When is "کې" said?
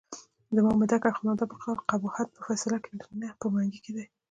2.83-2.91, 3.85-3.91